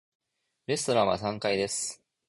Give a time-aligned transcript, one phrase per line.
[0.65, 2.01] レストランは三階です。